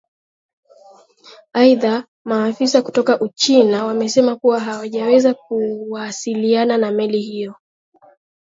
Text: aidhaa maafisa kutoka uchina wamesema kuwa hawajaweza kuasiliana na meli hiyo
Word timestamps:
aidhaa 1.53 2.03
maafisa 2.25 2.81
kutoka 2.81 3.19
uchina 3.19 3.85
wamesema 3.85 4.35
kuwa 4.35 4.59
hawajaweza 4.59 5.33
kuasiliana 5.33 6.77
na 6.77 6.91
meli 6.91 7.19
hiyo 7.21 7.55